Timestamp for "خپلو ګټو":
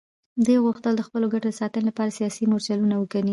1.07-1.47